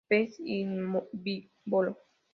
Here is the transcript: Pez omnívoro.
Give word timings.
Pez 0.09 0.29
omnívoro. 0.55 1.93